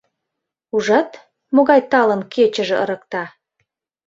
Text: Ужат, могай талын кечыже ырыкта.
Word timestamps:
Ужат, 0.75 1.11
могай 1.55 1.81
талын 1.91 2.21
кечыже 2.33 2.75
ырыкта. 2.83 3.23